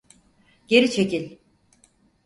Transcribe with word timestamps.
Geri 0.67 0.91
çekil! 0.91 1.37